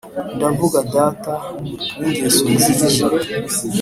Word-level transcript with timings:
ndavuga 0.35 0.79
data 0.95 1.31
w' 2.01 2.03
ingeso 2.09 2.43
nziza 2.53 2.87